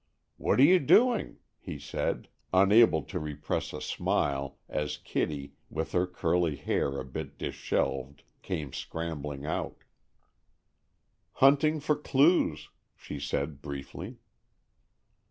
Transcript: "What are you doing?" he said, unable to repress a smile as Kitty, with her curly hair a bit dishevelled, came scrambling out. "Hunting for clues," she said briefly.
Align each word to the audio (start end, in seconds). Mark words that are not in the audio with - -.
"What 0.37 0.59
are 0.59 0.63
you 0.63 0.79
doing?" 0.79 1.37
he 1.59 1.77
said, 1.77 2.27
unable 2.51 3.03
to 3.03 3.19
repress 3.19 3.71
a 3.71 3.79
smile 3.79 4.57
as 4.67 4.97
Kitty, 4.97 5.53
with 5.69 5.91
her 5.91 6.07
curly 6.07 6.55
hair 6.55 6.97
a 6.99 7.05
bit 7.05 7.37
dishevelled, 7.37 8.23
came 8.41 8.73
scrambling 8.73 9.45
out. 9.45 9.83
"Hunting 11.33 11.79
for 11.79 11.95
clues," 11.95 12.69
she 12.95 13.19
said 13.19 13.61
briefly. 13.61 14.17